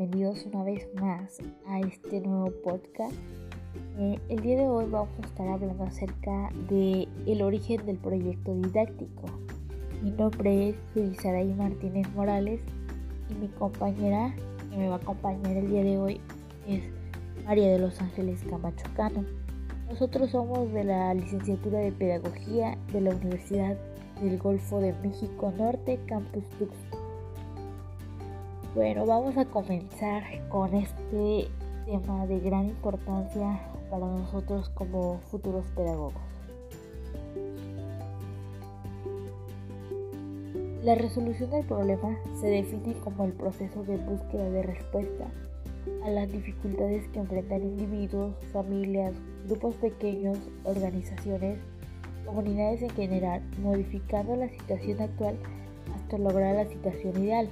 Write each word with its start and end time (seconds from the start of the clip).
bienvenidos 0.00 0.46
una 0.46 0.64
vez 0.64 0.88
más 0.94 1.40
a 1.66 1.78
este 1.80 2.22
nuevo 2.22 2.50
podcast. 2.64 3.12
Eh, 3.98 4.18
el 4.30 4.40
día 4.40 4.56
de 4.56 4.66
hoy 4.66 4.86
vamos 4.88 5.10
a 5.22 5.26
estar 5.26 5.46
hablando 5.46 5.84
acerca 5.84 6.48
de 6.70 7.06
el 7.26 7.42
origen 7.42 7.84
del 7.84 7.98
proyecto 7.98 8.54
didáctico. 8.54 9.26
Mi 10.02 10.10
nombre 10.12 10.70
es 10.70 10.76
Luis 10.94 11.22
Martínez 11.54 12.08
Morales 12.14 12.62
y 13.28 13.34
mi 13.34 13.48
compañera 13.48 14.34
que 14.70 14.78
me 14.78 14.88
va 14.88 14.94
a 14.94 14.98
acompañar 14.98 15.54
el 15.54 15.68
día 15.68 15.84
de 15.84 15.98
hoy 15.98 16.20
es 16.66 16.82
María 17.44 17.70
de 17.70 17.80
los 17.80 18.00
Ángeles 18.00 18.42
Camacho 18.48 18.86
Cano. 18.96 19.22
Nosotros 19.90 20.30
somos 20.30 20.72
de 20.72 20.84
la 20.84 21.12
licenciatura 21.12 21.78
de 21.78 21.92
Pedagogía 21.92 22.78
de 22.90 23.02
la 23.02 23.10
Universidad 23.10 23.76
del 24.22 24.38
Golfo 24.38 24.80
de 24.80 24.94
México 25.02 25.52
Norte, 25.58 26.00
Campus 26.06 26.48
Tuxtla. 26.58 26.99
Bueno, 28.72 29.04
vamos 29.04 29.36
a 29.36 29.46
comenzar 29.46 30.22
con 30.48 30.72
este 30.74 31.48
tema 31.86 32.24
de 32.28 32.38
gran 32.38 32.68
importancia 32.68 33.60
para 33.90 34.06
nosotros 34.06 34.68
como 34.70 35.18
futuros 35.28 35.66
pedagogos. 35.74 36.22
La 40.84 40.94
resolución 40.94 41.50
del 41.50 41.66
problema 41.66 42.16
se 42.40 42.46
define 42.46 42.94
como 43.02 43.24
el 43.24 43.32
proceso 43.32 43.82
de 43.82 43.96
búsqueda 43.96 44.48
de 44.48 44.62
respuesta 44.62 45.26
a 46.04 46.10
las 46.10 46.30
dificultades 46.30 47.08
que 47.08 47.18
enfrentan 47.18 47.64
individuos, 47.64 48.36
familias, 48.52 49.14
grupos 49.48 49.74
pequeños, 49.76 50.38
organizaciones, 50.62 51.58
comunidades 52.24 52.82
en 52.82 52.90
general, 52.90 53.42
modificando 53.60 54.36
la 54.36 54.48
situación 54.48 55.00
actual 55.00 55.36
hasta 55.92 56.18
lograr 56.18 56.54
la 56.54 56.68
situación 56.68 57.20
ideal. 57.24 57.50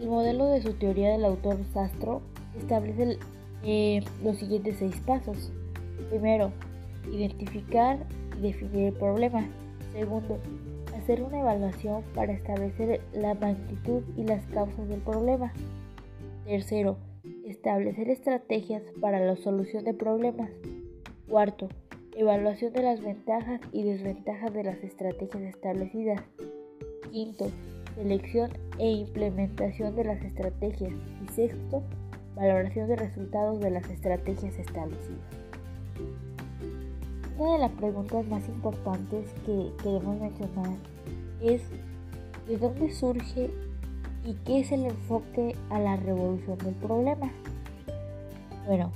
El 0.00 0.08
modelo 0.08 0.46
de 0.46 0.62
su 0.62 0.74
teoría 0.74 1.12
del 1.12 1.24
autor 1.24 1.56
Sastro 1.72 2.20
establece 2.58 3.18
eh, 3.64 4.02
los 4.22 4.36
siguientes 4.36 4.76
seis 4.78 5.00
pasos. 5.06 5.50
Primero, 6.10 6.52
identificar 7.10 8.06
y 8.38 8.42
definir 8.42 8.88
el 8.88 8.92
problema. 8.92 9.46
Segundo, 9.92 10.38
hacer 10.96 11.22
una 11.22 11.40
evaluación 11.40 12.02
para 12.14 12.32
establecer 12.32 13.00
la 13.14 13.34
magnitud 13.34 14.02
y 14.16 14.24
las 14.24 14.44
causas 14.46 14.86
del 14.88 15.00
problema. 15.00 15.52
Tercero, 16.44 16.98
establecer 17.44 18.10
estrategias 18.10 18.82
para 19.00 19.20
la 19.20 19.36
solución 19.36 19.84
de 19.84 19.94
problemas. 19.94 20.50
Cuarto, 21.28 21.68
evaluación 22.14 22.72
de 22.72 22.82
las 22.82 23.00
ventajas 23.00 23.60
y 23.72 23.82
desventajas 23.82 24.52
de 24.52 24.64
las 24.64 24.82
estrategias 24.84 25.42
establecidas. 25.42 26.22
Quinto, 27.10 27.50
selección 27.96 28.50
e 28.78 28.90
implementación 28.90 29.96
de 29.96 30.04
las 30.04 30.22
estrategias. 30.22 30.92
Y 31.24 31.32
sexto, 31.32 31.82
valoración 32.36 32.88
de 32.88 32.96
resultados 32.96 33.58
de 33.60 33.70
las 33.70 33.88
estrategias 33.90 34.56
establecidas. 34.58 35.24
Una 37.38 37.52
de 37.54 37.58
las 37.58 37.72
preguntas 37.72 38.26
más 38.28 38.48
importantes 38.48 39.26
que 39.44 39.72
queremos 39.82 40.20
mencionar 40.20 40.76
es 41.42 41.62
¿de 42.46 42.56
dónde 42.56 42.92
surge 42.92 43.50
y 44.24 44.34
qué 44.44 44.60
es 44.60 44.72
el 44.72 44.86
enfoque 44.86 45.54
a 45.70 45.78
la 45.78 45.96
revolución 45.96 46.58
del 46.58 46.74
problema? 46.74 47.30
Bueno, 48.66 48.90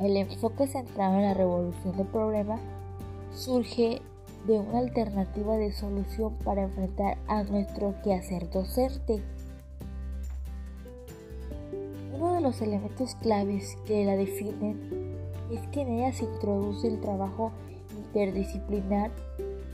el 0.00 0.16
enfoque 0.16 0.66
centrado 0.66 1.14
en 1.14 1.22
la 1.22 1.34
revolución 1.34 1.96
del 1.96 2.06
problema 2.06 2.58
surge 3.32 4.00
de 4.46 4.58
una 4.58 4.78
alternativa 4.78 5.56
de 5.56 5.72
solución 5.72 6.34
para 6.44 6.62
enfrentar 6.62 7.18
a 7.26 7.42
nuestro 7.42 7.94
quehacer 8.02 8.50
docente. 8.50 9.22
Uno 12.14 12.34
de 12.34 12.40
los 12.40 12.60
elementos 12.62 13.14
claves 13.16 13.76
que 13.86 14.04
la 14.04 14.16
definen 14.16 15.16
es 15.52 15.66
que 15.68 15.82
en 15.82 15.88
ella 15.88 16.12
se 16.12 16.24
introduce 16.24 16.88
el 16.88 17.00
trabajo 17.00 17.52
interdisciplinar, 17.96 19.10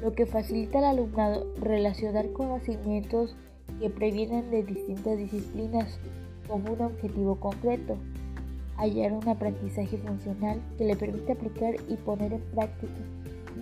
lo 0.00 0.12
que 0.12 0.26
facilita 0.26 0.78
al 0.78 0.84
alumnado 0.84 1.46
relacionar 1.60 2.30
conocimientos 2.32 3.36
que 3.80 3.90
previenen 3.90 4.50
de 4.50 4.62
distintas 4.62 5.18
disciplinas 5.18 5.98
con 6.48 6.68
un 6.68 6.80
objetivo 6.82 7.36
concreto, 7.36 7.96
hallar 8.76 9.12
un 9.12 9.28
aprendizaje 9.28 9.96
funcional 9.98 10.60
que 10.76 10.84
le 10.84 10.96
permite 10.96 11.32
aplicar 11.32 11.74
y 11.88 11.96
poner 11.96 12.34
en 12.34 12.42
práctica 12.54 12.92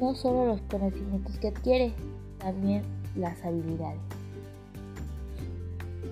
no 0.01 0.15
solo 0.15 0.47
los 0.47 0.61
conocimientos 0.63 1.39
que 1.39 1.49
adquiere, 1.49 1.93
también 2.39 2.83
las 3.17 3.45
habilidades. 3.45 4.01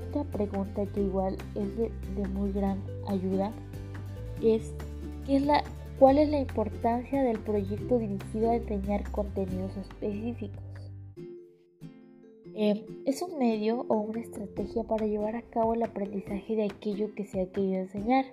Otra 0.08 0.24
pregunta 0.24 0.86
que 0.86 1.02
igual 1.02 1.36
es 1.54 1.76
de, 1.76 2.28
muy 2.28 2.52
gran 2.52 2.82
ayuda 3.06 3.52
es, 4.42 4.72
¿qué 5.26 5.36
es 5.36 5.42
la, 5.42 5.62
¿cuál 5.98 6.18
es 6.18 6.28
la 6.28 6.40
importancia 6.40 7.22
del 7.22 7.38
proyecto 7.38 7.98
dirigido 7.98 8.50
a 8.50 8.56
enseñar 8.56 9.08
contenidos 9.10 9.76
específicos? 9.76 10.62
Eh, 12.56 12.84
es 13.06 13.22
un 13.22 13.38
medio 13.38 13.86
o 13.88 14.00
una 14.00 14.20
estrategia 14.20 14.82
para 14.82 15.06
llevar 15.06 15.36
a 15.36 15.42
cabo 15.42 15.74
el 15.74 15.82
aprendizaje 15.82 16.56
de 16.56 16.64
aquello 16.64 17.14
que 17.14 17.24
se 17.24 17.40
ha 17.40 17.46
querido 17.46 17.80
enseñar, 17.80 18.26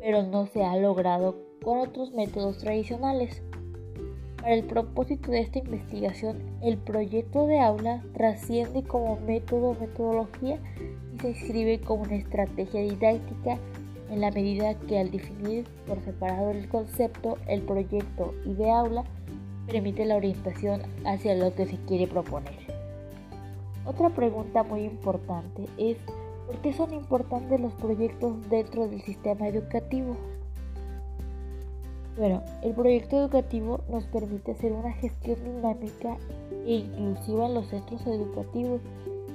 pero 0.00 0.22
no 0.22 0.46
se 0.46 0.64
ha 0.64 0.76
logrado 0.76 1.36
con 1.62 1.78
otros 1.78 2.12
métodos 2.12 2.58
tradicionales. 2.58 3.42
Para 4.40 4.54
el 4.54 4.64
propósito 4.64 5.32
de 5.32 5.40
esta 5.40 5.58
investigación, 5.58 6.38
el 6.62 6.78
proyecto 6.78 7.46
de 7.46 7.60
aula 7.60 8.02
trasciende 8.14 8.84
como 8.84 9.18
método 9.20 9.70
o 9.70 9.74
metodología 9.74 10.58
y 11.14 11.18
se 11.20 11.30
inscribe 11.30 11.80
como 11.80 12.04
una 12.04 12.16
estrategia 12.16 12.80
didáctica 12.80 13.58
en 14.10 14.20
la 14.20 14.30
medida 14.30 14.74
que 14.74 14.98
al 14.98 15.10
definir 15.10 15.66
por 15.86 16.00
separado 16.00 16.50
el 16.50 16.68
concepto, 16.68 17.36
el 17.46 17.62
proyecto 17.62 18.32
y 18.44 18.54
de 18.54 18.70
aula, 18.70 19.04
permite 19.66 20.06
la 20.06 20.16
orientación 20.16 20.82
hacia 21.04 21.34
lo 21.34 21.54
que 21.54 21.66
se 21.66 21.76
quiere 21.84 22.06
proponer. 22.06 22.54
Otra 23.84 24.10
pregunta 24.10 24.62
muy 24.62 24.84
importante 24.84 25.64
es 25.76 25.98
¿por 26.46 26.56
qué 26.62 26.72
son 26.72 26.94
importantes 26.94 27.60
los 27.60 27.72
proyectos 27.74 28.48
dentro 28.48 28.86
del 28.86 29.02
sistema 29.02 29.48
educativo? 29.48 30.16
Bueno, 32.18 32.42
el 32.62 32.74
proyecto 32.74 33.16
educativo 33.16 33.78
nos 33.88 34.04
permite 34.06 34.50
hacer 34.50 34.72
una 34.72 34.90
gestión 34.90 35.36
dinámica 35.44 36.16
e 36.66 36.72
inclusiva 36.72 37.46
en 37.46 37.54
los 37.54 37.68
centros 37.68 38.04
educativos, 38.08 38.80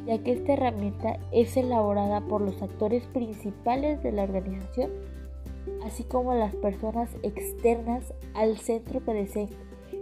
ya 0.06 0.18
que 0.18 0.34
esta 0.34 0.52
herramienta 0.52 1.18
es 1.32 1.56
elaborada 1.56 2.20
por 2.20 2.42
los 2.42 2.62
actores 2.62 3.06
principales 3.06 4.04
de 4.04 4.12
la 4.12 4.24
organización, 4.24 4.92
así 5.86 6.04
como 6.04 6.34
las 6.34 6.54
personas 6.56 7.10
externas 7.24 8.14
al 8.34 8.58
centro 8.58 9.02
que 9.06 9.14
deseen 9.14 9.48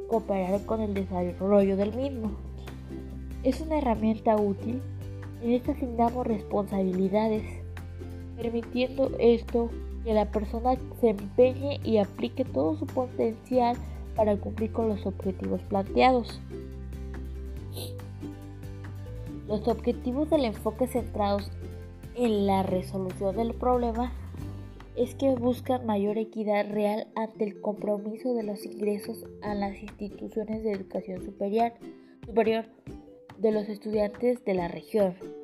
cooperar 0.08 0.66
con 0.66 0.81
el 0.81 0.96
desarrollo 0.96 1.78
del 1.78 1.96
mismo. 1.96 2.31
Es 3.44 3.62
una 3.62 3.78
herramienta 3.78 4.36
útil, 4.38 4.81
en 5.44 5.52
esta 5.52 5.74
asignamos 5.74 6.25
responsabilidades, 6.25 7.44
permitiendo 8.38 9.12
esto 9.20 9.70
que 10.03 10.13
la 10.13 10.31
persona 10.31 10.75
se 11.00 11.09
empeñe 11.09 11.79
y 11.84 11.97
aplique 11.97 12.45
todo 12.45 12.78
su 12.78 12.85
potencial 12.85 13.78
para 14.16 14.35
cumplir 14.38 14.72
con 14.72 14.89
los 14.89 15.06
objetivos 15.06 15.62
planteados. 15.63 16.41
Los 19.47 19.67
objetivos 19.67 20.29
del 20.29 20.45
enfoque 20.45 20.88
centrados 20.88 21.51
en 22.16 22.45
la 22.45 22.63
resolución 22.63 23.35
del 23.35 23.53
problema 23.53 24.11
es 24.95 25.16
que 25.16 25.34
buscan 25.35 25.85
mayor 25.85 26.17
equidad 26.17 26.69
real 26.69 27.07
ante 27.16 27.45
el 27.45 27.61
compromiso 27.61 28.34
de 28.34 28.44
los 28.44 28.66
ingresos 28.66 29.25
a 29.41 29.56
las 29.56 29.81
instituciones 29.81 30.63
de 30.63 30.73
educación 30.73 31.23
superior, 31.23 31.73
superior 32.26 32.66
de 33.37 33.52
los 33.52 33.67
estudiantes 33.70 34.43
de 34.46 34.53
la 34.53 34.67
región. 34.67 35.41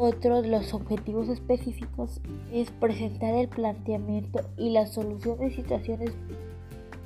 Otro 0.00 0.42
de 0.42 0.48
los 0.48 0.74
objetivos 0.74 1.28
específicos 1.28 2.20
es 2.52 2.70
presentar 2.70 3.34
el 3.34 3.48
planteamiento 3.48 4.42
y 4.56 4.70
la 4.70 4.86
solución 4.86 5.38
de 5.38 5.50
situaciones, 5.50 6.12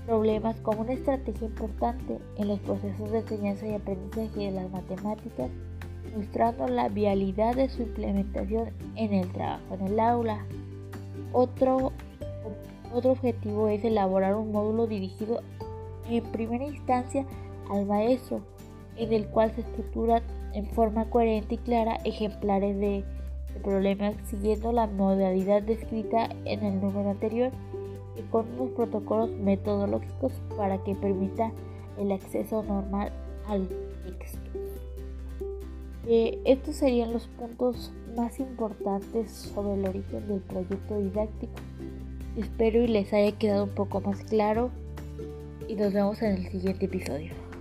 problemas 0.05 0.61
como 0.61 0.83
una 0.83 0.93
estrategia 0.93 1.47
importante 1.47 2.19
en 2.37 2.49
los 2.49 2.61
procesos 2.61 3.11
de 3.11 3.21
enseñanza 3.21 3.67
y 3.67 3.73
aprendizaje 3.73 4.41
de 4.41 4.50
las 4.50 4.71
matemáticas, 4.71 5.50
mostrando 6.15 6.69
la 6.69 6.91
vialidad 6.91 7.56
de 7.56 7.71
su 7.71 7.81
implementación 7.81 8.69
en 8.97 9.15
el 9.15 9.33
trabajo 9.33 9.75
en 9.75 9.87
el 9.87 9.99
aula. 9.99 10.44
Otro, 11.33 11.93
otro 12.93 13.12
objetivo 13.12 13.69
es 13.69 13.83
elaborar 13.87 14.35
un 14.35 14.53
módulo 14.53 14.87
dirigido 14.87 15.41
en 16.11 16.23
primera 16.25 16.67
instancia 16.67 17.25
al 17.71 17.87
maestro, 17.87 18.43
en 18.97 19.12
el 19.12 19.27
cual 19.27 19.53
se 19.55 19.62
estructura 19.62 20.23
en 20.55 20.67
forma 20.67 21.09
coherente 21.09 21.55
y 21.55 21.59
clara 21.59 21.99
ejemplares 22.05 22.79
de, 22.79 23.05
problemas 23.62 24.15
siguiendo 24.25 24.73
la 24.73 24.87
modalidad 24.87 25.62
descrita 25.62 26.31
en 26.47 26.65
el 26.65 26.81
número 26.81 27.11
anterior 27.11 27.53
y 28.17 28.23
con 28.23 28.47
unos 28.55 28.71
protocolos 28.71 29.31
metodológicos 29.31 30.33
para 30.56 30.83
que 30.83 30.94
permita 30.94 31.53
el 31.99 32.12
acceso 32.12 32.62
normal 32.62 33.12
al 33.47 33.69
texto. 34.19 34.41
Eh, 36.06 36.41
estos 36.44 36.77
serían 36.77 37.12
los 37.12 37.27
puntos 37.27 37.93
más 38.17 38.41
importantes 38.41 39.31
sobre 39.31 39.75
el 39.75 39.87
origen 39.87 40.27
del 40.27 40.41
proyecto 40.41 40.99
didáctico. 40.99 41.53
Espero 42.37 42.83
y 42.83 42.89
les 42.89 43.12
haya 43.12 43.33
quedado 43.33 43.65
un 43.65 43.75
poco 43.75 44.00
más 44.00 44.23
claro 44.25 44.71
y 45.69 45.75
nos 45.75 45.93
vemos 45.93 46.21
en 46.23 46.37
el 46.37 46.50
siguiente 46.50 46.87
episodio. 46.87 47.52